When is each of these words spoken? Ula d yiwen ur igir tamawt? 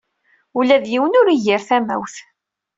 Ula 0.57 0.77
d 0.83 0.85
yiwen 0.91 1.17
ur 1.19 1.27
igir 1.35 1.61
tamawt? 1.67 2.15